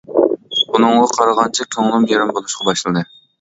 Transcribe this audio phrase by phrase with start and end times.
[0.69, 3.07] ئۇنىڭغا قارىغانچە كۆڭلۈم يېرىم بولۇشقا باشلىدى.